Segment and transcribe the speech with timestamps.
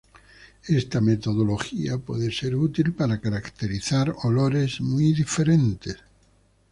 [0.67, 5.97] Esta metodología puede ser útil para caracterizar olores muy diferentes.